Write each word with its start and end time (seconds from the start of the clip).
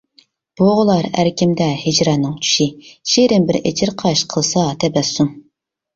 بوغۇلار 0.59 1.07
ئەركىمدە 1.23 1.67
ھىجراننىڭ 1.83 2.33
چۈشى، 2.47 2.67
شېرىن 3.13 3.47
بىر 3.51 3.61
ئېچىرقاش 3.61 4.25
قىلسا 4.33 4.65
تەبەسسۇم. 4.85 5.35